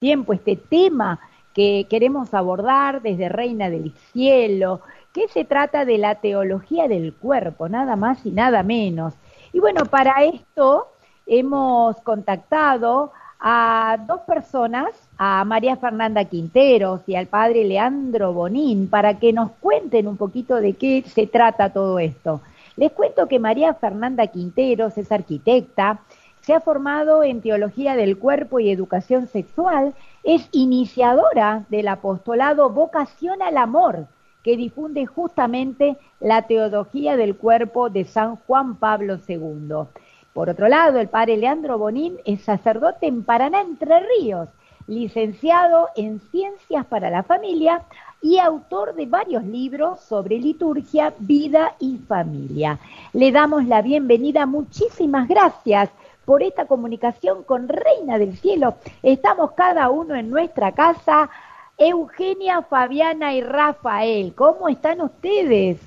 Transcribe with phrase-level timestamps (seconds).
[0.00, 1.20] tiempo, este tema
[1.52, 4.80] que queremos abordar desde Reina del Cielo,
[5.12, 9.12] que se trata de la teología del cuerpo, nada más y nada menos.
[9.52, 10.86] Y bueno, para esto
[11.26, 19.18] hemos contactado a dos personas, a María Fernanda Quinteros y al padre Leandro Bonín, para
[19.18, 22.40] que nos cuenten un poquito de qué se trata todo esto.
[22.76, 26.00] Les cuento que María Fernanda Quinteros es arquitecta,
[26.40, 29.94] se ha formado en Teología del Cuerpo y Educación Sexual,
[30.24, 34.06] es iniciadora del apostolado Vocación al Amor,
[34.42, 39.86] que difunde justamente la teología del cuerpo de San Juan Pablo II.
[40.32, 44.48] Por otro lado, el padre Leandro Bonín es sacerdote en Paraná, Entre Ríos,
[44.86, 47.82] licenciado en Ciencias para la Familia
[48.22, 52.78] y autor de varios libros sobre liturgia, vida y familia.
[53.12, 55.90] Le damos la bienvenida, muchísimas gracias
[56.30, 58.76] por esta comunicación con Reina del Cielo.
[59.02, 61.28] Estamos cada uno en nuestra casa.
[61.76, 65.78] Eugenia, Fabiana y Rafael, ¿cómo están ustedes?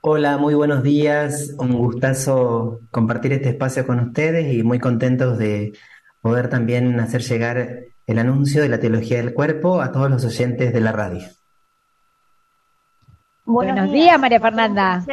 [0.00, 1.54] Hola, muy buenos días.
[1.60, 5.74] Un gustazo compartir este espacio con ustedes y muy contentos de
[6.20, 10.72] poder también hacer llegar el anuncio de la teología del cuerpo a todos los oyentes
[10.72, 11.28] de la radio.
[13.44, 15.04] Buenos, días, María Fernanda.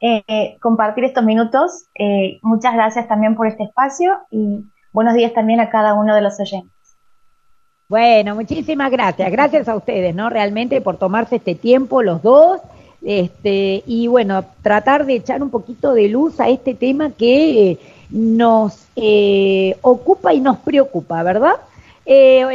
[0.00, 1.86] Eh, compartir estos minutos.
[1.98, 6.20] Eh, muchas gracias también por este espacio y buenos días también a cada uno de
[6.20, 6.70] los oyentes.
[7.88, 9.32] Bueno, muchísimas gracias.
[9.32, 10.30] Gracias a ustedes, ¿no?
[10.30, 12.60] Realmente por tomarse este tiempo los dos.
[13.02, 17.78] Este, y bueno, tratar de echar un poquito de luz a este tema que eh,
[18.10, 18.86] nos
[19.82, 21.54] ocupa y nos preocupa, ¿verdad?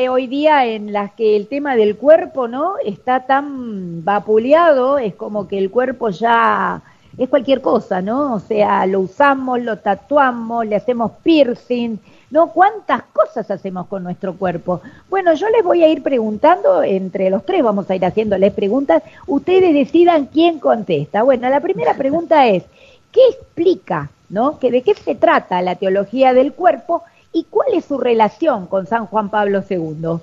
[0.10, 2.74] hoy día en las que el tema del cuerpo, ¿no?
[2.84, 6.82] Está tan vapuleado, es como que el cuerpo ya
[7.18, 8.34] es cualquier cosa, ¿no?
[8.36, 12.00] O sea, lo usamos, lo tatuamos, le hacemos piercing,
[12.32, 12.48] ¿no?
[12.52, 14.82] ¿Cuántas cosas hacemos con nuestro cuerpo?
[15.10, 19.04] Bueno, yo les voy a ir preguntando, entre los tres vamos a ir haciéndoles preguntas,
[19.28, 21.24] ustedes decidan quién contesta.
[21.24, 22.64] Bueno, la primera pregunta es,
[23.12, 24.58] ¿qué explica, ¿no?
[24.58, 28.88] ¿Que ¿De qué se trata la teología del cuerpo y cuál es su relación con
[28.88, 30.20] San Juan Pablo II?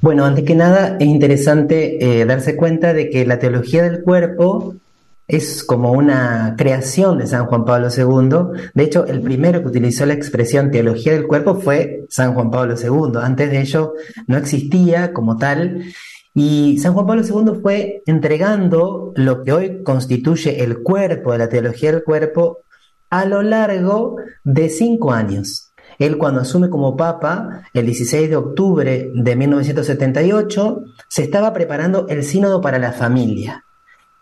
[0.00, 4.74] Bueno, antes que nada es interesante eh, darse cuenta de que la teología del cuerpo
[5.28, 8.60] es como una creación de San Juan Pablo II.
[8.74, 12.74] De hecho, el primero que utilizó la expresión teología del cuerpo fue San Juan Pablo
[12.76, 13.20] II.
[13.20, 13.92] Antes de ello
[14.26, 15.84] no existía como tal.
[16.34, 21.48] Y San Juan Pablo II fue entregando lo que hoy constituye el cuerpo de la
[21.48, 22.60] teología del cuerpo
[23.10, 25.69] a lo largo de cinco años.
[26.00, 32.24] Él cuando asume como papa, el 16 de octubre de 1978, se estaba preparando el
[32.24, 33.66] sínodo para la familia.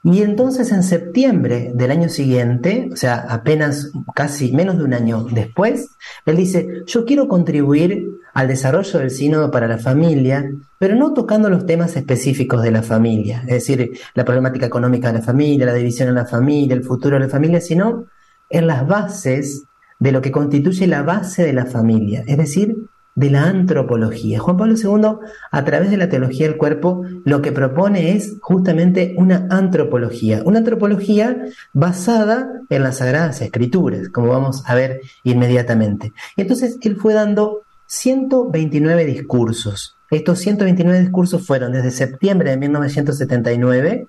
[0.03, 5.25] Y entonces en septiembre del año siguiente, o sea, apenas casi menos de un año
[5.31, 5.91] después,
[6.27, 11.49] él dice, yo quiero contribuir al desarrollo del sínodo para la familia, pero no tocando
[11.49, 15.75] los temas específicos de la familia, es decir, la problemática económica de la familia, la
[15.75, 18.07] división en la familia, el futuro de la familia, sino
[18.51, 19.65] en las bases
[19.99, 22.89] de lo que constituye la base de la familia, es decir,
[23.19, 24.39] de la antropología.
[24.39, 29.15] Juan Pablo II, a través de la teología del cuerpo, lo que propone es justamente
[29.17, 31.37] una antropología, una antropología
[31.73, 36.13] basada en las sagradas escrituras, como vamos a ver inmediatamente.
[36.37, 39.97] Entonces él fue dando 129 discursos.
[40.13, 44.07] Estos 129 discursos fueron desde septiembre de 1979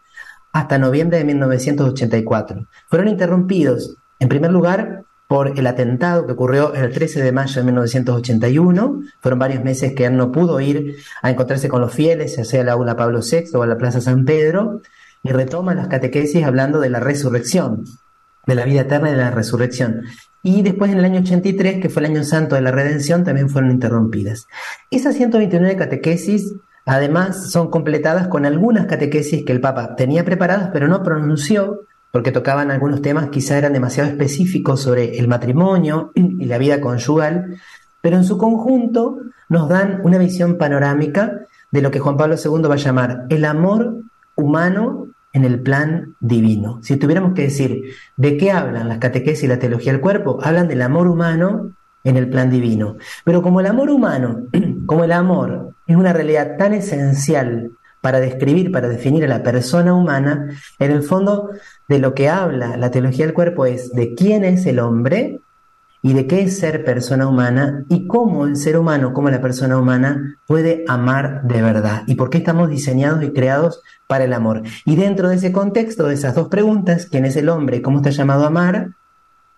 [0.52, 2.68] hasta noviembre de 1984.
[2.88, 7.64] Fueron interrumpidos, en primer lugar, por el atentado que ocurrió el 13 de mayo de
[7.64, 9.02] 1981.
[9.20, 12.62] Fueron varios meses que él no pudo ir a encontrarse con los fieles, ya sea
[12.62, 14.82] a la Aula Pablo VI o a la Plaza San Pedro,
[15.22, 17.86] y retoma las catequesis hablando de la resurrección,
[18.48, 20.02] de la vida eterna y de la resurrección.
[20.42, 23.50] Y después en el año 83, que fue el año santo de la redención, también
[23.50, 24.48] fueron interrumpidas.
[24.90, 30.88] Esas 129 catequesis además son completadas con algunas catequesis que el Papa tenía preparadas pero
[30.88, 36.58] no pronunció porque tocaban algunos temas quizá eran demasiado específicos sobre el matrimonio y la
[36.58, 37.60] vida conyugal,
[38.02, 39.20] pero en su conjunto
[39.50, 41.42] nos dan una visión panorámica
[41.72, 44.04] de lo que Juan Pablo II va a llamar el amor
[44.36, 46.80] humano en el plan divino.
[46.82, 50.68] Si tuviéramos que decir de qué hablan las catequesis y la teología del cuerpo, hablan
[50.68, 51.72] del amor humano
[52.04, 52.98] en el plan divino.
[53.24, 54.48] Pero como el amor humano,
[54.86, 57.72] como el amor es una realidad tan esencial
[58.02, 60.50] para describir, para definir a la persona humana,
[60.80, 61.50] en el fondo
[61.88, 65.42] de lo que habla la teología del cuerpo es de quién es el hombre
[66.02, 69.78] y de qué es ser persona humana y cómo el ser humano, cómo la persona
[69.78, 74.64] humana puede amar de verdad y por qué estamos diseñados y creados para el amor.
[74.86, 78.12] Y dentro de ese contexto, de esas dos preguntas, ¿quién es el hombre cómo está
[78.12, 78.92] llamado a amar?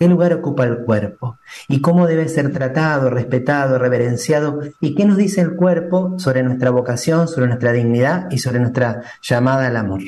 [0.02, 1.38] ¿Qué lugar ocupa el cuerpo?
[1.68, 4.60] ¿Y cómo debe ser tratado, respetado, reverenciado?
[4.80, 9.04] ¿Y qué nos dice el cuerpo sobre nuestra vocación, sobre nuestra dignidad y sobre nuestra
[9.22, 10.02] llamada al amor?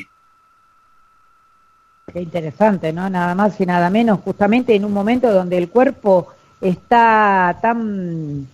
[2.12, 3.08] Qué interesante, ¿no?
[3.08, 6.30] Nada más y nada menos, justamente en un momento donde el cuerpo
[6.60, 8.48] está tan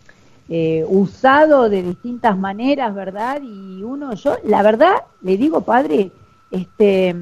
[0.50, 3.40] eh, usado de distintas maneras, ¿verdad?
[3.42, 6.12] Y uno, yo, la verdad, le digo, padre,
[6.52, 7.16] este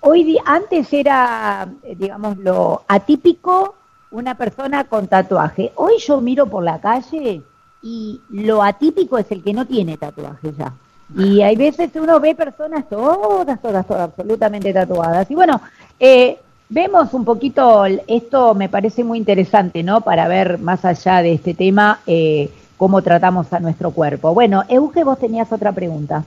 [0.00, 3.74] Hoy antes era, digamos, lo atípico
[4.10, 5.72] una persona con tatuaje.
[5.76, 7.42] Hoy yo miro por la calle
[7.82, 10.72] y lo atípico es el que no tiene tatuaje ya.
[11.16, 15.28] Y hay veces uno ve personas todas, todas, todas absolutamente tatuadas.
[15.30, 15.60] Y bueno,
[15.98, 16.38] eh,
[16.68, 20.02] vemos un poquito, esto me parece muy interesante, ¿no?
[20.02, 24.32] Para ver más allá de este tema eh, cómo tratamos a nuestro cuerpo.
[24.34, 26.24] Bueno, Euge, vos tenías otra pregunta.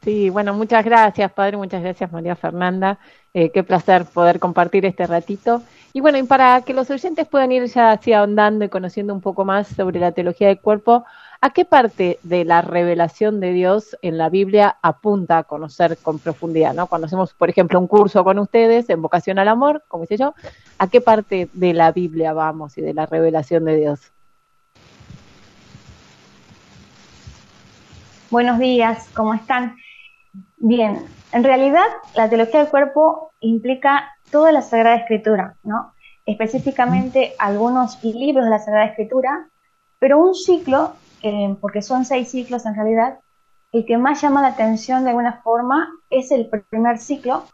[0.00, 2.98] Sí, bueno, muchas gracias, padre, muchas gracias, María Fernanda.
[3.34, 5.62] Eh, qué placer poder compartir este ratito.
[5.92, 9.20] Y bueno, y para que los oyentes puedan ir ya así ahondando y conociendo un
[9.20, 11.04] poco más sobre la teología del cuerpo,
[11.40, 16.18] ¿a qué parte de la revelación de Dios en la Biblia apunta a conocer con
[16.18, 16.74] profundidad?
[16.74, 16.88] ¿no?
[16.88, 20.34] Cuando hacemos, por ejemplo, un curso con ustedes en vocación al amor, como hice yo,
[20.78, 24.12] ¿a qué parte de la Biblia vamos y de la revelación de Dios?
[28.32, 29.76] Buenos días, ¿cómo están?
[30.56, 31.84] Bien, en realidad
[32.14, 35.92] la teología del cuerpo implica toda la Sagrada Escritura, ¿no?
[36.24, 39.50] Específicamente algunos libros de la Sagrada Escritura,
[39.98, 43.18] pero un ciclo, eh, porque son seis ciclos en realidad,
[43.70, 47.44] el que más llama la atención de alguna forma es el primer ciclo,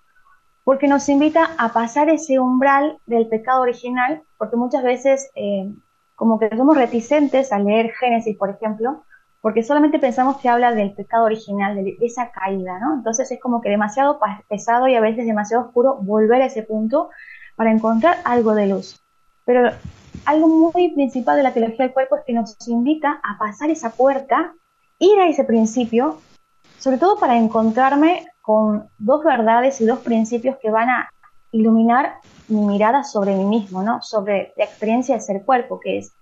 [0.62, 5.74] porque nos invita a pasar ese umbral del pecado original, porque muchas veces eh,
[6.14, 9.02] como que somos reticentes a leer Génesis, por ejemplo,
[9.40, 12.94] porque solamente pensamos que habla del pecado original, de esa caída, ¿no?
[12.94, 14.18] Entonces es como que demasiado
[14.48, 17.10] pesado y a veces demasiado oscuro volver a ese punto
[17.56, 19.00] para encontrar algo de luz.
[19.44, 19.70] Pero
[20.24, 23.90] algo muy principal de la teología del cuerpo es que nos invita a pasar esa
[23.90, 24.52] puerta,
[24.98, 26.18] ir a ese principio,
[26.78, 31.10] sobre todo para encontrarme con dos verdades y dos principios que van a
[31.52, 32.14] iluminar
[32.48, 34.02] mi mirada sobre mí mismo, ¿no?
[34.02, 36.12] Sobre la experiencia de ser cuerpo, que es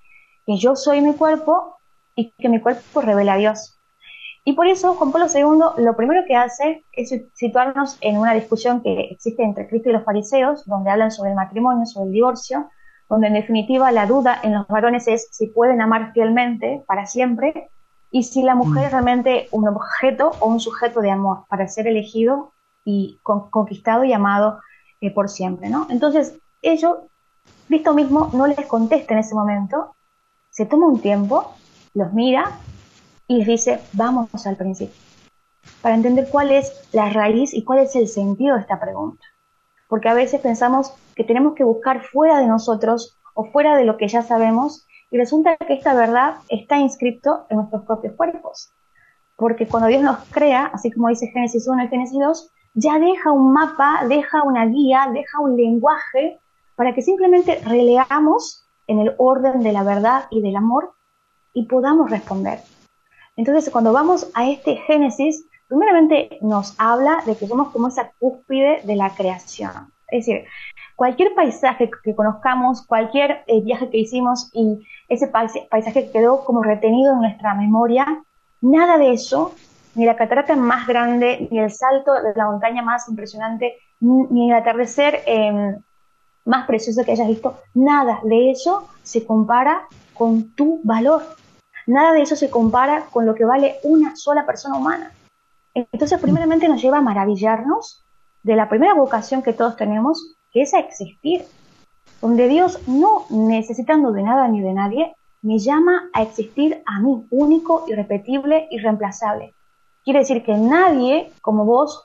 [0.44, 1.75] que yo soy mi cuerpo
[2.16, 3.78] y que mi cuerpo revela a Dios.
[4.44, 8.80] Y por eso Juan Pablo II lo primero que hace es situarnos en una discusión
[8.80, 12.70] que existe entre Cristo y los fariseos, donde hablan sobre el matrimonio, sobre el divorcio,
[13.08, 17.70] donde en definitiva la duda en los varones es si pueden amar fielmente para siempre
[18.10, 18.92] y si la mujer es mm.
[18.92, 22.52] realmente un objeto o un sujeto de amor para ser elegido
[22.84, 24.60] y conquistado y amado
[25.00, 25.68] eh, por siempre.
[25.68, 25.88] ¿no?
[25.90, 26.98] Entonces, ellos,
[27.66, 29.94] Cristo mismo no les contesta en ese momento,
[30.50, 31.52] se toma un tiempo
[31.96, 32.50] los mira
[33.26, 34.94] y les dice, vamos al principio,
[35.80, 39.24] para entender cuál es la raíz y cuál es el sentido de esta pregunta.
[39.88, 43.96] Porque a veces pensamos que tenemos que buscar fuera de nosotros o fuera de lo
[43.96, 48.70] que ya sabemos y resulta que esta verdad está inscrito en nuestros propios cuerpos.
[49.34, 53.32] Porque cuando Dios nos crea, así como dice Génesis 1 y Génesis 2, ya deja
[53.32, 56.40] un mapa, deja una guía, deja un lenguaje
[56.74, 60.95] para que simplemente releamos en el orden de la verdad y del amor
[61.56, 62.60] y podamos responder.
[63.34, 68.82] Entonces, cuando vamos a este Génesis, primeramente nos habla de que somos como esa cúspide
[68.84, 69.72] de la creación.
[70.08, 70.44] Es decir,
[70.96, 77.14] cualquier paisaje que conozcamos, cualquier eh, viaje que hicimos y ese paisaje quedó como retenido
[77.14, 78.22] en nuestra memoria,
[78.60, 79.54] nada de eso,
[79.94, 84.56] ni la catarata más grande, ni el salto de la montaña más impresionante, ni el
[84.56, 85.76] atardecer em,
[86.44, 91.22] más precioso que hayas visto, nada de eso se compara con tu valor,
[91.86, 95.12] Nada de eso se compara con lo que vale una sola persona humana.
[95.74, 98.04] Entonces, primeramente nos lleva a maravillarnos
[98.42, 101.44] de la primera vocación que todos tenemos, que es a existir,
[102.20, 107.26] donde Dios, no necesitando de nada ni de nadie, me llama a existir a mí,
[107.30, 109.54] único, irrepetible, irreemplazable.
[110.04, 112.04] Quiere decir que nadie como vos,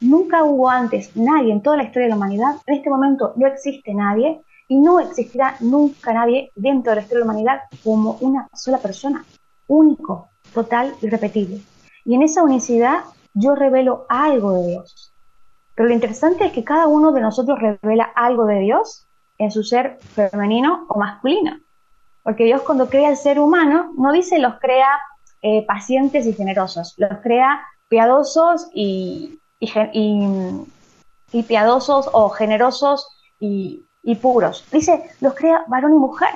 [0.00, 3.46] nunca hubo antes nadie en toda la historia de la humanidad, en este momento no
[3.46, 4.42] existe nadie,
[4.72, 9.22] y no existirá nunca nadie dentro de la de la humanidad como una sola persona,
[9.66, 11.60] único, total y repetible.
[12.06, 13.00] Y en esa unicidad
[13.34, 15.12] yo revelo algo de Dios.
[15.74, 19.62] Pero lo interesante es que cada uno de nosotros revela algo de Dios en su
[19.62, 21.58] ser femenino o masculino.
[22.22, 24.88] Porque Dios cuando crea al ser humano no dice los crea
[25.42, 33.06] eh, pacientes y generosos, los crea piadosos y, y piadosos o generosos
[33.38, 34.64] y, y puros.
[34.72, 36.30] Dice, los crea varón y mujer.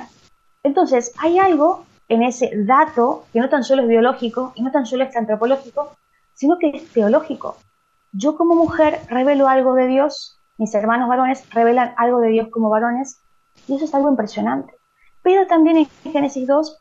[0.62, 4.86] Entonces, hay algo en ese dato que no tan solo es biológico y no tan
[4.86, 5.96] solo es antropológico,
[6.34, 7.56] sino que es teológico.
[8.12, 12.70] Yo como mujer revelo algo de Dios, mis hermanos varones revelan algo de Dios como
[12.70, 13.20] varones,
[13.68, 14.74] Y eso es algo impresionante.
[15.22, 16.78] Pero también en Génesis 2,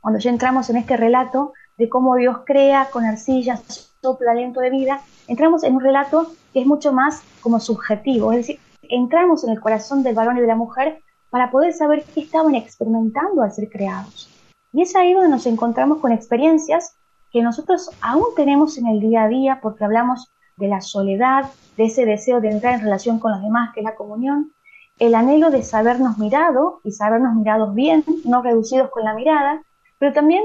[0.00, 3.60] cuando ya entramos en este relato de cómo Dios crea con arcilla,
[4.02, 8.38] sopla aliento de vida, entramos en un relato que es mucho más como subjetivo, es
[8.38, 12.20] decir, entramos en el corazón del varón y de la mujer para poder saber qué
[12.20, 14.30] estaban experimentando al ser creados.
[14.72, 16.94] Y es ahí donde nos encontramos con experiencias
[17.30, 21.44] que nosotros aún tenemos en el día a día porque hablamos de la soledad,
[21.76, 24.52] de ese deseo de entrar en relación con los demás, que es la comunión,
[24.98, 29.62] el anhelo de sabernos mirado y sabernos mirados bien, no reducidos con la mirada,
[29.98, 30.44] pero también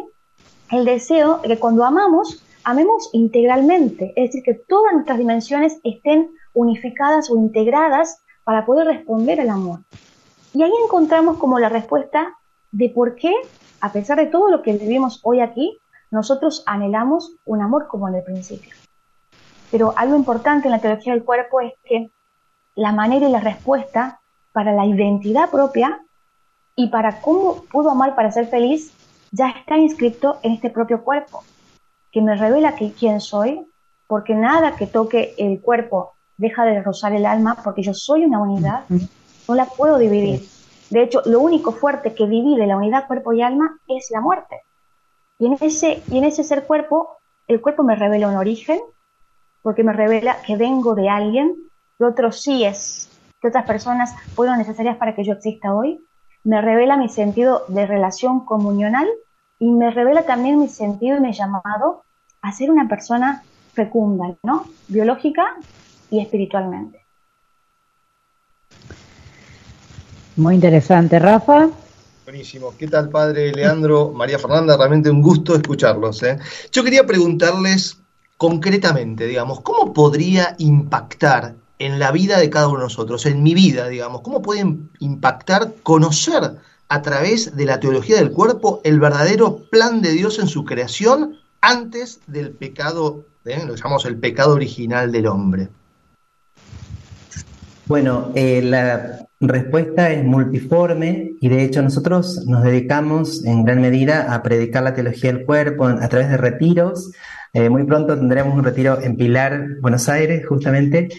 [0.71, 6.29] el deseo de que cuando amamos, amemos integralmente, es decir, que todas nuestras dimensiones estén
[6.53, 9.79] unificadas o integradas para poder responder al amor.
[10.53, 12.37] Y ahí encontramos como la respuesta
[12.71, 13.33] de por qué,
[13.81, 15.77] a pesar de todo lo que vivimos hoy aquí,
[16.11, 18.73] nosotros anhelamos un amor como en el principio.
[19.71, 22.11] Pero algo importante en la teología del cuerpo es que
[22.75, 24.19] la manera y la respuesta
[24.51, 26.01] para la identidad propia
[26.75, 28.93] y para cómo puedo amar para ser feliz
[29.31, 31.43] ya está inscrito en este propio cuerpo,
[32.11, 33.65] que me revela quién soy,
[34.07, 38.39] porque nada que toque el cuerpo deja de rozar el alma, porque yo soy una
[38.39, 38.85] unidad,
[39.47, 40.47] no la puedo dividir.
[40.89, 44.61] De hecho, lo único fuerte que divide la unidad cuerpo y alma es la muerte.
[45.39, 48.79] Y en ese, y en ese ser cuerpo, el cuerpo me revela un origen,
[49.61, 51.55] porque me revela que vengo de alguien,
[51.97, 53.09] que otros sí es,
[53.41, 56.05] que otras personas fueron necesarias para que yo exista hoy,
[56.43, 59.07] me revela mi sentido de relación comunional
[59.59, 62.03] y me revela también mi sentido y mi llamado
[62.41, 64.65] a ser una persona fecunda, ¿no?
[64.87, 65.55] Biológica
[66.13, 67.03] y espiritualmente.
[70.35, 71.69] Muy interesante, Rafa.
[72.25, 72.75] Buenísimo.
[72.77, 74.77] ¿Qué tal, padre Leandro, María Fernanda?
[74.77, 76.21] Realmente un gusto escucharlos.
[76.21, 76.37] ¿eh?
[76.71, 77.97] Yo quería preguntarles
[78.37, 83.55] concretamente, digamos, ¿cómo podría impactar en la vida de cada uno de nosotros, en mi
[83.55, 84.63] vida, digamos, cómo puede
[84.99, 86.57] impactar conocer
[86.89, 91.39] a través de la teología del cuerpo el verdadero plan de Dios en su creación
[91.59, 93.63] antes del pecado, ¿eh?
[93.65, 95.69] lo llamamos el pecado original del hombre?
[97.85, 104.33] Bueno, eh, la respuesta es multiforme y de hecho nosotros nos dedicamos en gran medida
[104.33, 107.11] a predicar la teología del cuerpo a través de retiros.
[107.51, 111.09] Eh, muy pronto tendremos un retiro en Pilar, Buenos Aires, justamente.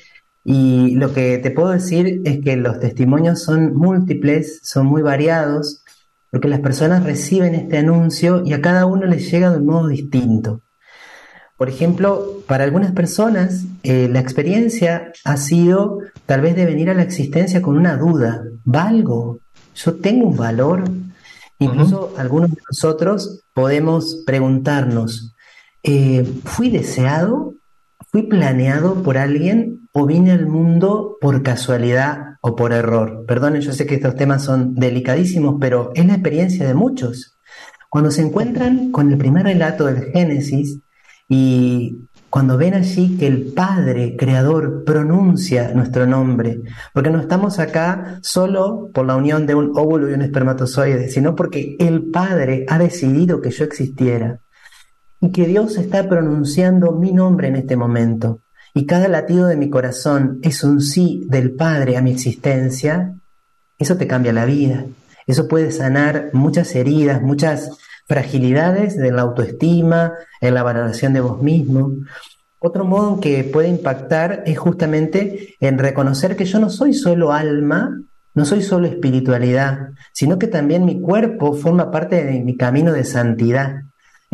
[0.43, 5.85] Y lo que te puedo decir es que los testimonios son múltiples, son muy variados,
[6.31, 9.89] porque las personas reciben este anuncio y a cada uno les llega de un modo
[9.89, 10.64] distinto.
[11.57, 16.95] Por ejemplo, para algunas personas eh, la experiencia ha sido tal vez de venir a
[16.95, 18.43] la existencia con una duda.
[18.65, 19.39] ¿Valgo?
[19.77, 20.85] ¿Yo tengo un valor?
[21.61, 25.35] Incluso algunos de nosotros podemos preguntarnos,
[25.85, 27.55] eh, ¿fui deseado?
[28.11, 33.25] ¿Fui planeado por alguien o vine al mundo por casualidad o por error?
[33.27, 37.39] Perdonen, yo sé que estos temas son delicadísimos, pero es la experiencia de muchos.
[37.89, 40.81] Cuando se encuentran con el primer relato del Génesis
[41.29, 46.63] y cuando ven allí que el Padre Creador pronuncia nuestro nombre,
[46.93, 51.37] porque no estamos acá solo por la unión de un óvulo y un espermatozoide, sino
[51.37, 54.41] porque el Padre ha decidido que yo existiera
[55.21, 58.41] y que Dios está pronunciando mi nombre en este momento
[58.77, 63.15] y cada latido de mi corazón es un sí del Padre a mi existencia,
[63.79, 64.85] eso te cambia la vida.
[65.29, 67.71] Eso puede sanar muchas heridas, muchas
[68.07, 71.93] fragilidades de la autoestima, en la valoración de vos mismo.
[72.59, 78.01] Otro modo que puede impactar es justamente en reconocer que yo no soy solo alma,
[78.35, 83.05] no soy solo espiritualidad, sino que también mi cuerpo forma parte de mi camino de
[83.05, 83.83] santidad.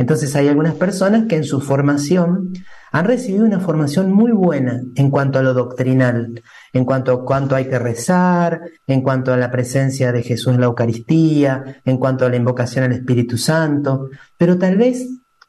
[0.00, 2.54] Entonces hay algunas personas que en su formación
[2.90, 6.42] han recibido una formación muy buena en cuanto a lo doctrinal,
[6.72, 10.60] en cuanto a cuánto hay que rezar, en cuanto a la presencia de Jesús en
[10.60, 15.06] la Eucaristía, en cuanto a la invocación al Espíritu Santo, pero tal vez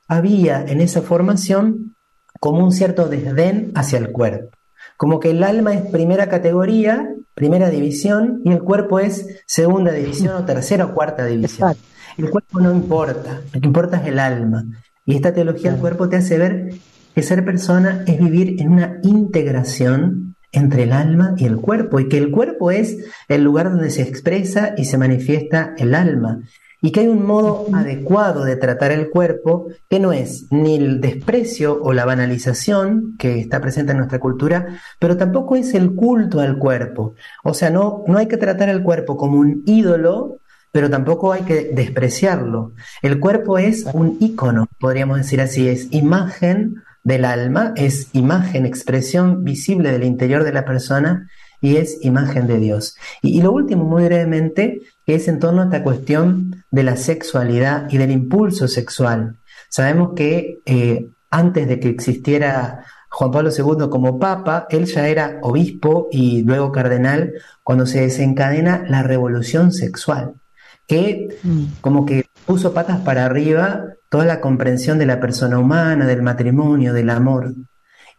[0.10, 1.96] había en esa formación
[2.42, 4.50] como un cierto desdén hacia el cuerpo,
[4.98, 10.36] como que el alma es primera categoría, primera división, y el cuerpo es segunda división
[10.36, 11.74] o tercera o cuarta división.
[12.22, 14.64] El cuerpo no importa, lo que importa es el alma.
[15.06, 16.76] Y esta teología del cuerpo te hace ver
[17.16, 22.10] que ser persona es vivir en una integración entre el alma y el cuerpo, y
[22.10, 22.98] que el cuerpo es
[23.28, 26.42] el lugar donde se expresa y se manifiesta el alma,
[26.80, 31.02] y que hay un modo adecuado de tratar el cuerpo que no es ni el
[31.02, 36.40] desprecio o la banalización que está presente en nuestra cultura, pero tampoco es el culto
[36.40, 37.16] al cuerpo.
[37.44, 40.41] O sea, no, no hay que tratar el cuerpo como un ídolo
[40.72, 42.74] pero tampoco hay que despreciarlo.
[43.02, 49.44] El cuerpo es un ícono, podríamos decir así, es imagen del alma, es imagen, expresión
[49.44, 51.28] visible del interior de la persona
[51.62, 52.98] y es imagen de Dios.
[53.22, 57.88] Y, lo último, muy brevemente, que es en torno a esta cuestión de la sexualidad
[57.90, 59.38] y del impulso sexual.
[59.70, 65.40] Sabemos que eh, antes de que existiera Juan Pablo II como papa, él ya era
[65.42, 70.36] obispo y luego cardenal cuando se desencadena la revolución sexual,
[70.92, 71.64] que mm.
[71.80, 76.92] como que puso patas para arriba toda la comprensión de la persona humana, del matrimonio,
[76.92, 77.56] del amor.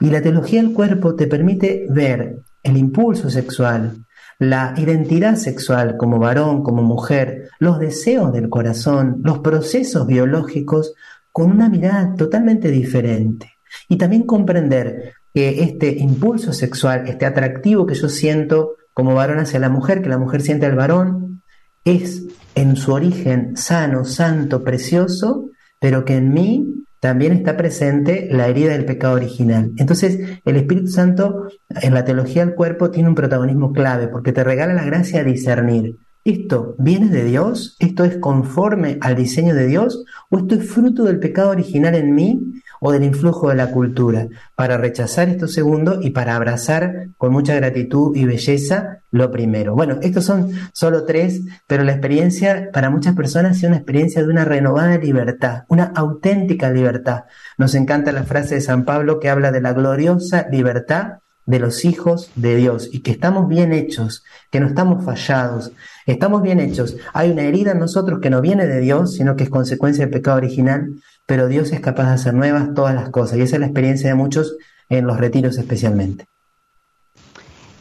[0.01, 4.07] Y la teología del cuerpo te permite ver el impulso sexual,
[4.39, 10.95] la identidad sexual como varón, como mujer, los deseos del corazón, los procesos biológicos
[11.31, 13.53] con una mirada totalmente diferente.
[13.87, 19.61] Y también comprender que este impulso sexual, este atractivo que yo siento como varón hacia
[19.61, 21.43] la mujer, que la mujer siente al varón,
[21.85, 28.47] es en su origen sano, santo, precioso, pero que en mí también está presente la
[28.47, 29.73] herida del pecado original.
[29.77, 34.45] Entonces, el Espíritu Santo en la teología del cuerpo tiene un protagonismo clave porque te
[34.45, 35.97] regala la gracia de discernir.
[36.25, 37.77] ¿Esto viene de Dios?
[37.81, 40.05] ¿Esto es conforme al diseño de Dios?
[40.31, 44.27] ¿O esto es fruto del pecado original en mí o del influjo de la cultura,
[44.57, 49.77] para rechazar esto segundo y para abrazar con mucha gratitud y belleza lo primero.
[49.77, 54.29] Bueno, estos son solo tres, pero la experiencia para muchas personas es una experiencia de
[54.29, 57.25] una renovada libertad, una auténtica libertad.
[57.57, 61.85] Nos encanta la frase de San Pablo que habla de la gloriosa libertad de los
[61.85, 65.73] hijos de Dios y que estamos bien hechos, que no estamos fallados,
[66.07, 66.97] estamos bien hechos.
[67.13, 70.13] Hay una herida en nosotros que no viene de Dios, sino que es consecuencia del
[70.13, 70.95] pecado original,
[71.27, 74.09] pero Dios es capaz de hacer nuevas todas las cosas y esa es la experiencia
[74.09, 74.57] de muchos
[74.89, 76.27] en los retiros especialmente.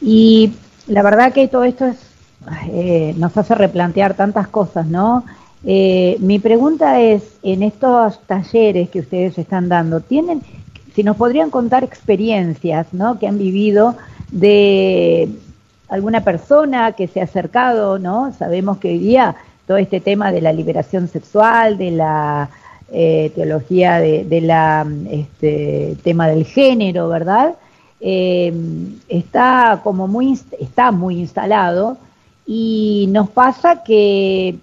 [0.00, 0.52] Y
[0.88, 1.94] la verdad que todo esto
[2.68, 5.24] eh, nos hace replantear tantas cosas, ¿no?
[5.64, 10.42] Eh, mi pregunta es, en estos talleres que ustedes están dando, ¿tienen,
[10.94, 13.18] si nos podrían contar experiencias, ¿no?
[13.18, 13.96] Que han vivido
[14.30, 15.28] de
[15.88, 18.32] alguna persona que se ha acercado, ¿no?
[18.32, 22.50] Sabemos que hoy día todo este tema de la liberación sexual, de la
[22.90, 27.54] eh, teología de, la este, tema del género, ¿verdad?
[28.00, 28.52] Eh,
[29.08, 31.96] está como muy está muy instalado
[32.46, 34.56] y nos pasa que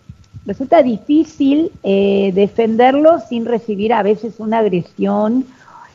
[0.45, 5.45] resulta difícil eh, defenderlo sin recibir a veces una agresión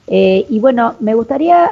[0.06, 1.70] y bueno me gustaría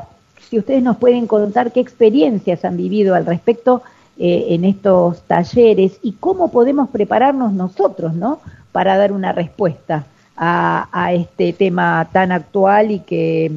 [0.49, 3.83] si ustedes nos pueden contar qué experiencias han vivido al respecto
[4.19, 8.41] en estos talleres y cómo podemos prepararnos nosotros, ¿no?
[8.71, 10.05] Para dar una respuesta
[10.37, 13.51] a, este tema tan actual y que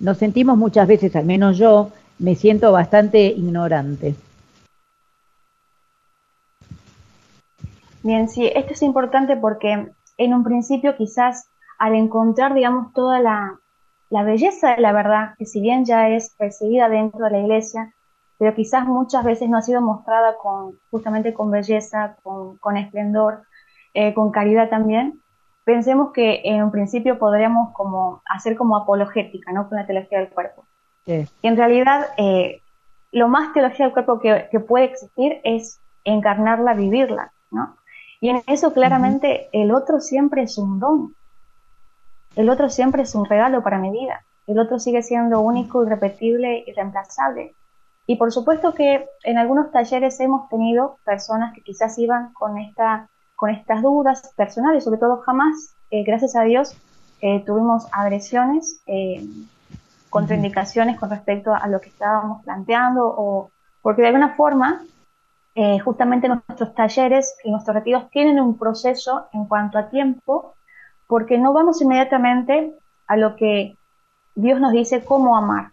[0.00, 4.14] nos sentimos muchas veces, al menos yo, me siento bastante ignorante.
[8.02, 13.58] Bien, sí, esto es importante porque en un principio quizás al encontrar, digamos, toda la,
[14.22, 17.92] belleza de la verdad, que si bien ya es percibida dentro de la iglesia,
[18.38, 23.42] pero quizás muchas veces no ha sido mostrada con, justamente con belleza, con, esplendor,
[23.94, 25.20] eh, con caridad también,
[25.64, 29.68] pensemos que en un principio podríamos como hacer como apologética, ¿no?
[29.68, 30.66] Con la teología del cuerpo.
[31.06, 32.60] en realidad, eh,
[33.12, 37.76] lo más teología del cuerpo que, puede existir es encarnarla, vivirla, ¿no?
[38.20, 41.14] Y en eso claramente el otro siempre es un don.
[42.36, 44.24] El otro siempre es un regalo para mi vida.
[44.46, 47.54] El otro sigue siendo único, irrepetible y reemplazable.
[48.06, 53.08] Y por supuesto que en algunos talleres hemos tenido personas que quizás iban con esta
[53.36, 56.76] con estas dudas personales, sobre todo jamás, eh, gracias a Dios,
[57.20, 59.26] eh, tuvimos agresiones, eh,
[60.08, 63.50] contraindicaciones con respecto a lo que estábamos planteando, o
[63.82, 64.82] porque de alguna forma,
[65.84, 70.56] justamente nuestros talleres y nuestros retiros tienen un proceso en cuanto a tiempo,
[71.06, 72.74] porque no vamos inmediatamente
[73.06, 73.76] a lo que
[74.34, 75.72] Dios nos dice cómo amar,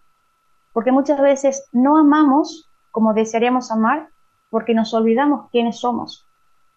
[0.72, 4.08] porque muchas veces no amamos como desearíamos amar,
[4.50, 6.26] porque nos olvidamos quiénes somos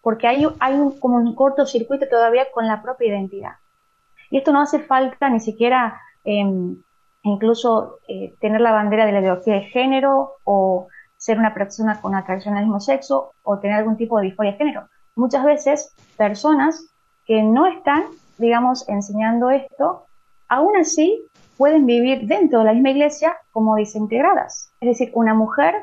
[0.05, 3.53] porque hay, hay un, como un cortocircuito todavía con la propia identidad.
[4.29, 6.77] Y esto no hace falta ni siquiera em,
[7.23, 12.13] incluso eh, tener la bandera de la ideología de género o ser una persona con
[12.13, 14.87] atracción al mismo sexo o tener algún tipo de disforia de género.
[15.15, 16.93] Muchas veces personas
[17.25, 18.03] que no están,
[18.37, 20.05] digamos, enseñando esto,
[20.47, 21.25] aún así
[21.57, 24.71] pueden vivir dentro de la misma iglesia como desintegradas.
[24.81, 25.75] Es decir, una mujer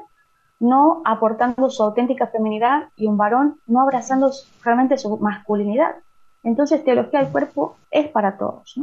[0.60, 4.30] no aportando su auténtica feminidad y un varón no abrazando
[4.62, 5.96] realmente su masculinidad.
[6.44, 8.74] Entonces, teología del cuerpo es para todos.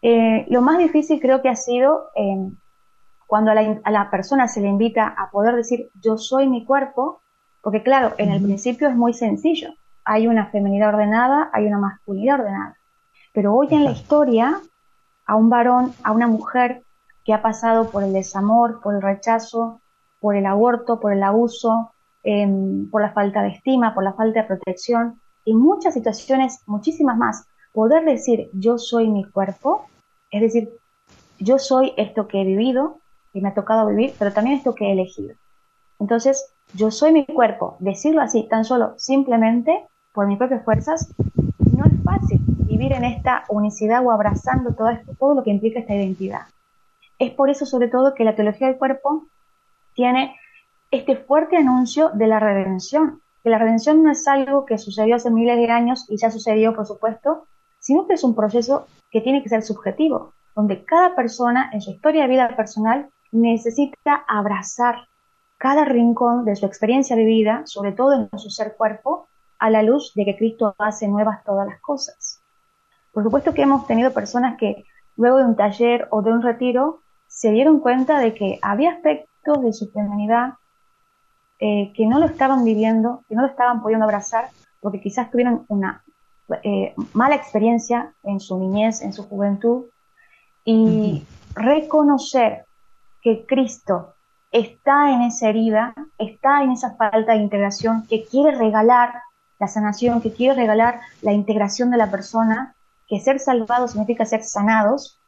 [0.00, 2.50] Eh, lo más difícil creo que ha sido eh,
[3.26, 7.20] cuando a la, persona se le invita a poder decir yo soy mi cuerpo,
[7.62, 9.70] porque claro, en el principio es muy sencillo.
[10.04, 12.76] Hay una feminidad ordenada, hay una masculinidad ordenada.
[13.32, 14.60] Pero hoy en la historia,
[15.26, 16.82] a un varón, a una mujer
[17.24, 19.80] que ha pasado por el desamor, por el rechazo,
[20.20, 24.42] por el aborto, por el abuso, em, por la falta de estima, por la falta
[24.42, 27.46] de protección y muchas situaciones, muchísimas más.
[27.72, 29.86] Poder decir yo soy mi cuerpo,
[30.30, 30.70] es decir,
[31.38, 32.98] yo soy esto que he vivido,
[33.32, 35.34] que me ha tocado vivir, pero también esto que he elegido.
[35.98, 41.12] Entonces, yo soy mi cuerpo, decirlo así, tan solo simplemente por mis propias fuerzas,
[41.76, 46.42] no es fácil vivir en esta unicidad o abrazando todo, lo que implica esta identidad.
[47.18, 49.24] Es por eso, sobre todo, que la teología del cuerpo
[49.94, 50.36] tiene
[50.90, 55.30] este fuerte anuncio de la redención, que la redención no es algo que sucedió hace
[55.30, 57.46] miles de años y ya sucedió, por supuesto,
[57.80, 61.90] sino que es un proceso que tiene que ser subjetivo, donde cada persona en su
[61.90, 65.08] historia de vida personal necesita abrazar
[65.58, 69.26] cada rincón de su experiencia vivida, sobre todo en su ser cuerpo,
[69.58, 72.40] a la luz de que Cristo hace nuevas todas las cosas.
[73.12, 74.84] Por supuesto que hemos tenido personas que
[75.16, 79.62] luego de un taller o de un retiro se dieron cuenta de que había aspectos
[79.62, 80.54] de su feminidad
[81.60, 84.48] eh, que no lo estaban viviendo, que no lo estaban pudiendo abrazar,
[84.80, 86.02] porque quizás tuvieron una
[86.62, 89.86] eh, mala experiencia en su niñez, en su juventud,
[90.64, 92.66] y reconocer
[93.22, 94.14] que Cristo
[94.50, 99.14] está en esa herida, está en esa falta de integración, que quiere regalar
[99.64, 102.74] la sanación, que quiere regalar la integración de la persona,
[103.08, 105.18] que ser salvados significa ser sanados,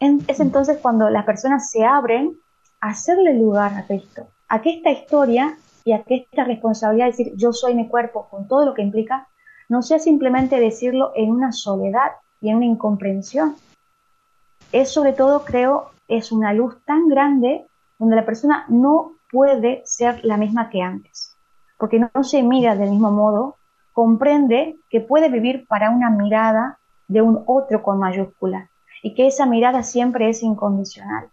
[0.00, 2.38] es entonces cuando las personas se abren
[2.80, 7.10] a hacerle lugar a Cristo, a que esta historia y a que esta responsabilidad de
[7.12, 9.28] decir yo soy mi cuerpo con todo lo que implica,
[9.68, 13.56] no sea simplemente decirlo en una soledad y en una incomprensión.
[14.72, 17.66] Es sobre todo, creo, es una luz tan grande
[17.98, 21.36] donde la persona no puede ser la misma que antes,
[21.78, 23.55] porque no, se mira del mismo modo,
[23.96, 26.78] comprende que puede vivir para una mirada
[27.08, 28.68] de un otro con mayúscula
[29.02, 31.30] y que esa mirada siempre es incondicional.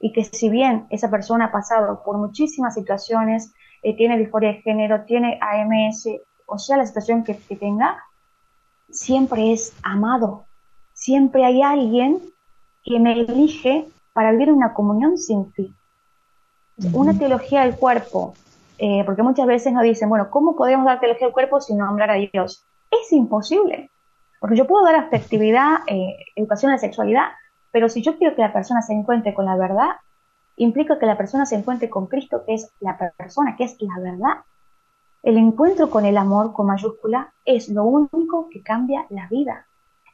[0.00, 3.52] Y que si bien esa persona ha pasado por muchísimas situaciones,
[3.82, 6.08] eh, tiene disforia de género, tiene AMS,
[6.46, 8.02] o sea, la situación que, que tenga,
[8.88, 10.46] siempre es amado,
[10.94, 12.18] siempre hay alguien
[12.82, 15.76] que me elige para vivir una comunión sin fin.
[16.94, 18.32] Una teología del cuerpo,
[18.78, 22.10] eh, porque muchas veces nos dicen, bueno, ¿cómo podemos dar teología del cuerpo sin nombrar
[22.10, 22.64] a Dios?
[22.90, 23.90] Es imposible,
[24.40, 27.28] porque yo puedo dar afectividad, eh, educación a la sexualidad,
[27.70, 29.96] pero si yo quiero que la persona se encuentre con la verdad,
[30.56, 33.98] implica que la persona se encuentre con Cristo, que es la persona, que es la
[33.98, 34.44] verdad.
[35.22, 39.66] El encuentro con el amor con mayúscula es lo único que cambia la vida.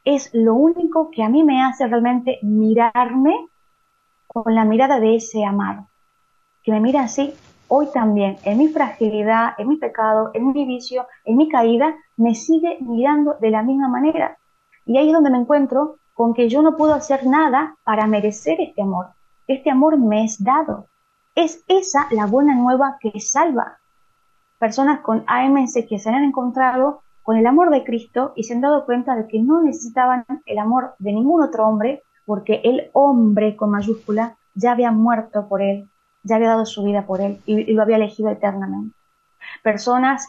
[0.04, 3.46] Es lo único que a mí me hace realmente mirarme
[4.26, 5.84] con la mirada de ese amar
[6.62, 7.34] que me mira así,
[7.68, 12.34] hoy también, en mi fragilidad, en mi pecado, en mi vicio, en mi caída, me
[12.34, 14.38] sigue mirando de la misma manera.
[14.84, 18.60] Y ahí es donde me encuentro con que yo no puedo hacer nada para merecer
[18.60, 19.06] este amor.
[19.46, 20.86] Este amor me es dado.
[21.34, 23.78] Es esa la buena nueva que salva.
[24.58, 28.60] Personas con AMS que se han encontrado con el amor de Cristo y se han
[28.60, 33.56] dado cuenta de que no necesitaban el amor de ningún otro hombre porque el hombre
[33.56, 35.88] con mayúscula ya había muerto por él
[36.22, 38.94] ya había dado su vida por él y, lo había elegido eternamente.
[39.62, 40.28] Personas,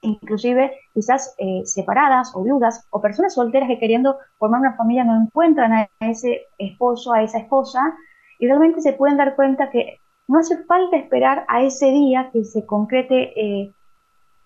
[0.00, 5.20] inclusive quizás eh, separadas o viudas, o personas solteras que queriendo formar una familia no
[5.20, 7.96] encuentran a ese esposo, a esa esposa,
[8.38, 12.44] y realmente se pueden dar cuenta que no hace falta esperar a ese día que
[12.44, 13.72] se concrete eh,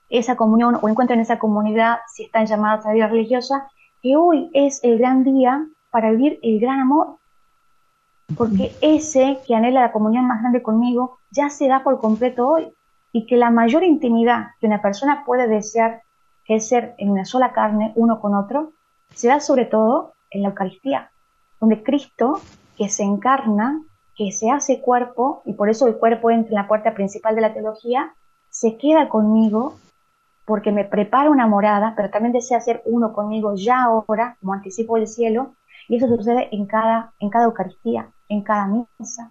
[0.09, 3.69] esa comunión o encuentren esa comunidad si están llamadas a la vida religiosa,
[4.03, 7.17] que hoy es el gran día para vivir el gran amor,
[8.37, 12.73] porque ese que anhela la comunión más grande conmigo ya se da por completo hoy
[13.12, 16.03] y que la mayor intimidad que una persona puede desear,
[16.45, 18.73] que es ser en una sola carne uno con otro,
[19.14, 21.11] se da sobre todo en la Eucaristía,
[21.61, 22.40] donde Cristo,
[22.77, 23.83] que se encarna,
[24.16, 27.42] que se hace cuerpo, y por eso el cuerpo entra en la puerta principal de
[27.42, 28.14] la teología,
[28.49, 29.77] se queda conmigo
[30.45, 34.97] porque me prepara una morada, pero también desea ser uno conmigo ya ahora, como anticipo
[34.97, 35.55] del cielo,
[35.88, 39.31] y eso sucede en cada, en cada Eucaristía, en cada misa.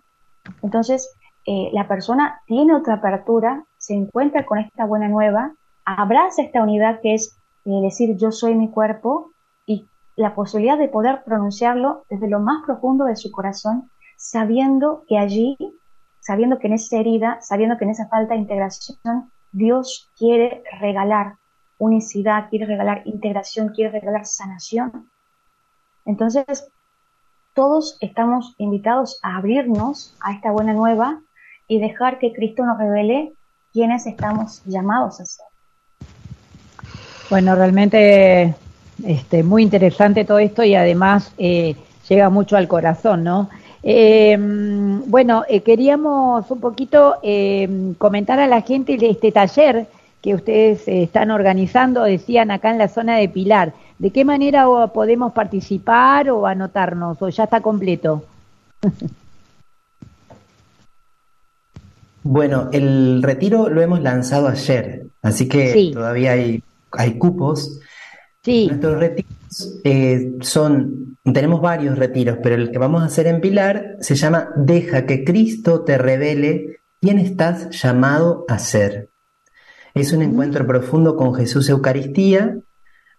[0.62, 5.54] Entonces, eh, la persona tiene otra apertura, se encuentra con esta buena nueva,
[5.86, 7.36] abraza esta unidad que es
[7.66, 9.32] eh, decir yo soy mi cuerpo
[9.66, 15.18] y la posibilidad de poder pronunciarlo desde lo más profundo de su corazón, sabiendo que
[15.18, 15.58] allí,
[16.20, 21.36] sabiendo que en esa herida, sabiendo que en esa falta de integración, Dios quiere regalar
[21.80, 25.10] unicidad, quiere regalar integración, quiere regalar sanación.
[26.06, 26.72] Entonces,
[27.54, 31.22] todos estamos invitados a abrirnos a esta buena nueva
[31.68, 33.34] y dejar que Cristo nos revele
[33.74, 35.46] quiénes estamos llamados a ser.
[37.30, 38.54] Bueno, realmente
[39.06, 41.76] este, muy interesante todo esto y además eh,
[42.08, 43.50] llega mucho al corazón, ¿no?
[43.84, 49.88] Em, bueno, eh, queríamos un poquito em, comentar a la gente de este taller
[50.22, 53.74] que ustedes eh, están organizando, decían acá en la zona de Pilar.
[54.02, 57.22] ¿De qué manera podemos participar o anotarnos?
[57.22, 58.26] ¿O ya está completo?
[62.24, 67.80] bueno, el retiro lo hemos lanzado ayer, así que todavía hay, hay cupos.
[68.44, 68.70] Sí.
[68.70, 73.98] Nuestros retiros eh, son, tenemos varios retiros, pero el que vamos a hacer en Pilar
[74.00, 79.10] se llama Deja que Cristo te revele quién estás llamado a ser.
[79.94, 82.58] Es un encuentro profundo con Jesús Eucaristía,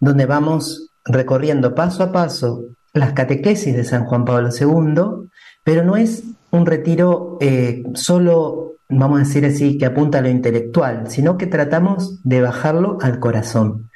[0.03, 5.29] donde vamos recorriendo paso a paso las catequesis de San Juan Pablo II,
[5.63, 10.29] pero no es un retiro eh, solo, vamos a decir así, que apunta a lo
[10.29, 13.91] intelectual, sino que tratamos de bajarlo al corazón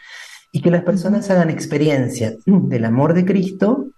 [0.52, 3.88] y que las personas hagan experiencia del amor de Cristo,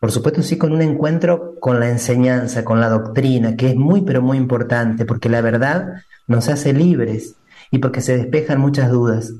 [0.00, 4.00] por supuesto sí con un encuentro con la enseñanza, con la doctrina, que es muy
[4.00, 5.92] pero muy importante, porque la verdad
[6.26, 7.36] nos hace libres
[7.70, 9.32] y porque se despejan muchas dudas.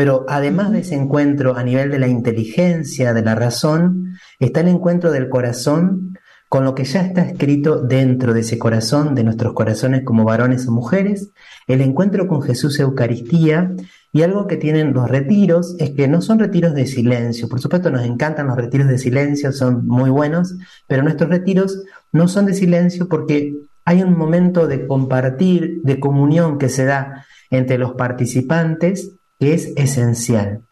[0.00, 4.68] Pero además de ese encuentro a nivel de la inteligencia, de la razón, está el
[4.68, 9.52] encuentro del corazón con lo que ya está escrito dentro de ese corazón, de nuestros
[9.52, 11.32] corazones como varones o mujeres,
[11.66, 13.74] el encuentro con Jesús Eucaristía,
[14.10, 17.90] y algo que tienen los retiros es que no son retiros de silencio, por supuesto
[17.90, 20.54] nos encantan los retiros de silencio, son muy buenos,
[20.86, 26.56] pero nuestros retiros no son de silencio porque hay un momento de compartir, de comunión
[26.56, 30.62] que se da entre los participantes que es esencial.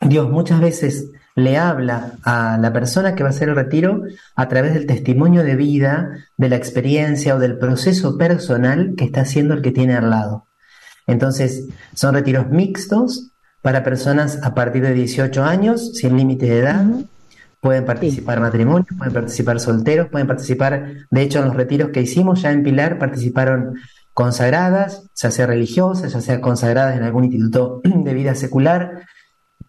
[0.00, 4.02] Dios muchas veces le habla a la persona que va a hacer el retiro
[4.34, 9.20] a través del testimonio de vida, de la experiencia o del proceso personal que está
[9.20, 10.48] haciendo el que tiene al lado.
[11.06, 13.30] Entonces, son retiros mixtos
[13.62, 16.84] para personas a partir de 18 años, sin límite de edad.
[17.60, 22.42] Pueden participar matrimonios, pueden participar solteros, pueden participar, de hecho, en los retiros que hicimos
[22.42, 23.74] ya en Pilar participaron
[24.18, 29.04] consagradas, ya sea religiosas, ya sea consagradas en algún instituto de vida secular,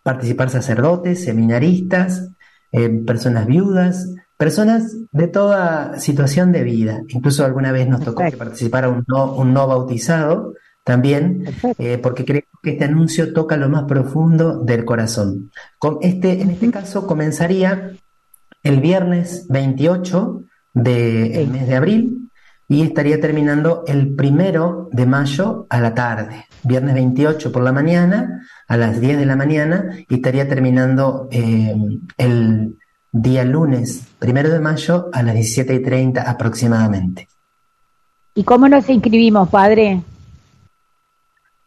[0.02, 2.32] participar sacerdotes, seminaristas,
[2.72, 7.04] eh, personas viudas, personas de toda situación de vida.
[7.10, 11.46] Incluso alguna vez nos tocó que participara un no, un no bautizado también,
[11.78, 15.52] eh, porque creo que este anuncio toca lo más profundo del corazón.
[15.78, 17.92] Con este, en este caso comenzaría
[18.64, 20.42] el viernes 28
[20.74, 22.29] del mes de abril
[22.70, 28.48] y estaría terminando el primero de mayo a la tarde, viernes 28 por la mañana,
[28.68, 31.76] a las 10 de la mañana, y estaría terminando eh,
[32.18, 32.78] el
[33.12, 37.28] día lunes primero de mayo a las 17 y 30 aproximadamente.
[38.36, 40.04] ¿Y cómo nos inscribimos, padre?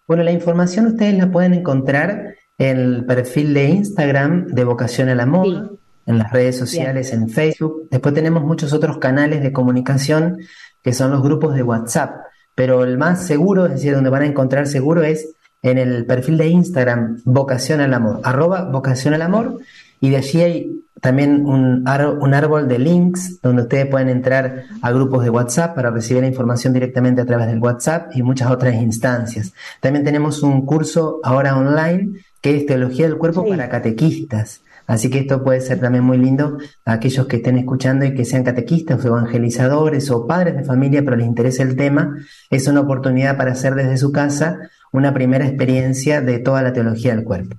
[0.06, 5.18] Bueno, la información ustedes la pueden encontrar en el perfil de Instagram de Vocación al
[5.18, 7.88] Amor, en las redes sociales, en Facebook.
[7.90, 10.38] Después tenemos muchos otros canales de comunicación
[10.82, 12.16] que son los grupos de WhatsApp.
[12.54, 16.36] Pero el más seguro, es decir, donde van a encontrar seguro es en el perfil
[16.38, 19.60] de Instagram, Vocación al Amor, arroba Vocación al Amor,
[20.00, 24.90] y de allí hay también un, un árbol de links donde ustedes pueden entrar a
[24.90, 28.74] grupos de WhatsApp para recibir la información directamente a través del WhatsApp y muchas otras
[28.74, 29.52] instancias.
[29.80, 34.62] También tenemos un curso ahora online que es Teología del Cuerpo para catequistas.
[34.92, 38.26] Así que esto puede ser también muy lindo a aquellos que estén escuchando y que
[38.26, 42.18] sean catequistas o evangelizadores o padres de familia, pero les interesa el tema.
[42.50, 47.16] Es una oportunidad para hacer desde su casa una primera experiencia de toda la teología
[47.16, 47.56] del cuerpo.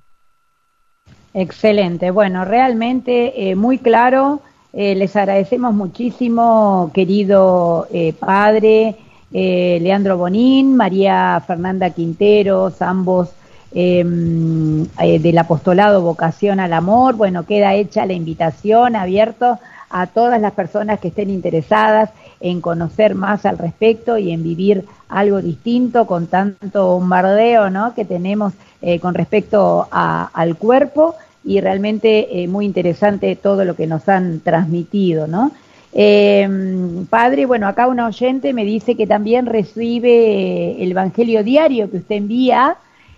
[1.34, 2.12] Excelente.
[2.12, 4.40] Bueno, realmente eh, muy claro.
[4.72, 8.94] Eh, les agradecemos muchísimo, querido eh, padre
[9.32, 13.30] Leandro Bonín, María Fernanda Quinteros, ambos
[13.74, 17.14] eh, del apostolado Vocación al Amor.
[17.14, 19.58] Bueno, queda hecha la invitación abierto
[19.90, 22.10] a todas las personas que estén interesadas
[22.40, 27.94] en conocer más al respecto y en vivir algo distinto con tanto bombardeo ¿no?
[27.94, 33.86] que tenemos eh, con respecto al cuerpo y realmente eh, muy interesante todo lo que
[33.86, 35.52] nos han transmitido, ¿no?
[35.92, 41.98] Em, padre, bueno, acá un oyente me dice que también recibe el Evangelio diario que
[41.98, 42.76] usted envía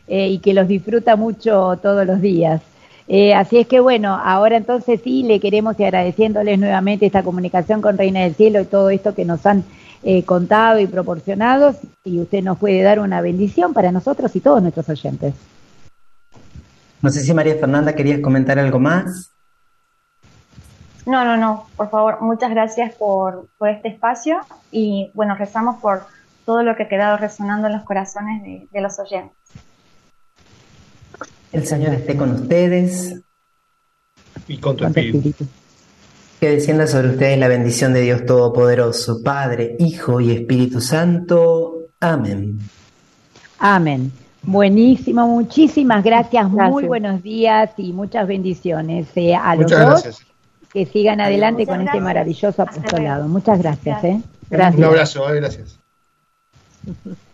[0.09, 2.63] eh, y que los disfruta mucho todos los días.
[3.09, 7.81] Eh, así es que bueno, ahora entonces sí le queremos y agradeciéndoles nuevamente esta comunicación
[7.81, 9.65] con Reina del Cielo y todo esto que nos han
[10.03, 14.63] eh, contado y proporcionado, y usted nos puede dar una bendición para nosotros y todos
[14.63, 15.35] nuestros oyentes.
[17.03, 19.31] No sé si María Fernanda querías comentar algo más.
[21.07, 24.41] No, no, no, por favor, muchas gracias por, por este espacio
[24.73, 26.03] y bueno, rezamos por
[26.45, 29.37] todo lo que ha quedado resonando en los corazones de los oyentes.
[31.53, 33.21] El Señor esté con ustedes.
[34.49, 35.47] Y con tu espíritu.
[36.41, 41.89] Que descienda sobre ustedes la bendición de Dios Todopoderoso, Padre, Hijo y Espíritu Santo.
[41.99, 42.59] Amén.
[43.59, 44.13] Amén.
[44.43, 50.25] Buenísimo, muchísimas gracias, muy buenos días y muchas bendiciones eh, a los dos.
[50.73, 53.27] Que sigan adelante con este maravilloso apostolado.
[53.29, 54.05] Muchas gracias.
[54.05, 54.21] Eh.
[54.51, 54.79] gracias.
[54.79, 55.79] Un abrazo, eh, gracias.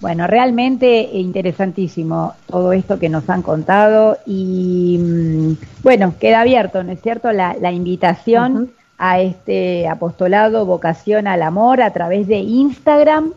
[0.00, 6.92] Bueno, realmente interesantísimo todo esto que nos han contado y mm, bueno, queda abierto, ¿no
[6.92, 13.32] es cierto?, la, invitación a este apostolado Vocación al Amor a través de Instagram.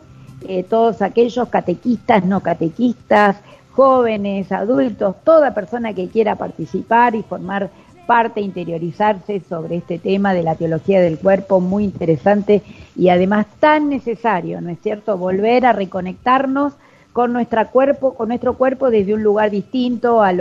[0.48, 3.36] Eh, todos aquellos catequistas, no catequistas,
[3.72, 7.70] jóvenes, adultos, toda persona que quiera participar y formar
[8.12, 12.60] parte, interiorizarse sobre este tema de la teología del cuerpo, muy interesante
[12.94, 15.16] y además tan necesario, ¿no es cierto?
[15.16, 16.74] Volver a reconectarnos
[17.14, 20.40] con nuestro cuerpo, con nuestro cuerpo desde un lugar distinto a lo